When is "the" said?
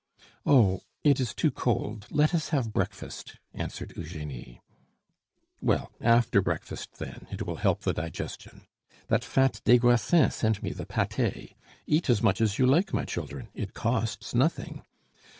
7.81-7.93, 10.71-10.87